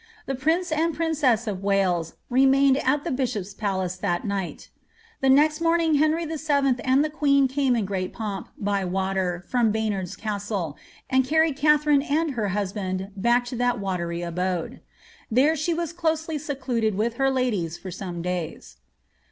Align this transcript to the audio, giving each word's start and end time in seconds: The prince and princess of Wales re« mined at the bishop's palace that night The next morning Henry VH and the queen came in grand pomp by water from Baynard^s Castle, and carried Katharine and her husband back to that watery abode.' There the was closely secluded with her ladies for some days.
The 0.25 0.33
prince 0.33 0.71
and 0.71 0.95
princess 0.95 1.45
of 1.45 1.61
Wales 1.63 2.15
re« 2.27 2.47
mined 2.47 2.77
at 2.83 3.03
the 3.03 3.11
bishop's 3.11 3.53
palace 3.53 3.95
that 3.97 4.25
night 4.25 4.71
The 5.21 5.29
next 5.29 5.61
morning 5.61 5.93
Henry 5.93 6.25
VH 6.25 6.81
and 6.83 7.05
the 7.05 7.09
queen 7.11 7.47
came 7.47 7.75
in 7.75 7.85
grand 7.85 8.11
pomp 8.11 8.49
by 8.57 8.83
water 8.83 9.45
from 9.47 9.71
Baynard^s 9.71 10.17
Castle, 10.17 10.75
and 11.07 11.23
carried 11.23 11.55
Katharine 11.55 12.01
and 12.01 12.31
her 12.31 12.47
husband 12.47 13.11
back 13.15 13.45
to 13.45 13.55
that 13.57 13.79
watery 13.79 14.23
abode.' 14.23 14.79
There 15.29 15.55
the 15.55 15.73
was 15.75 15.93
closely 15.93 16.39
secluded 16.39 16.95
with 16.95 17.17
her 17.17 17.29
ladies 17.29 17.77
for 17.77 17.91
some 17.91 18.23
days. 18.23 18.77